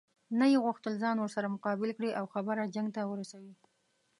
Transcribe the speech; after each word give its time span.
نه 0.39 0.45
یې 0.51 0.57
غوښتل 0.65 0.93
ځان 1.03 1.15
ورسره 1.19 1.53
مقابل 1.55 1.89
کړي 1.97 2.11
او 2.19 2.25
خبره 2.33 2.71
جنګ 2.75 2.87
ته 2.95 3.01
ورسوي. 3.11 3.53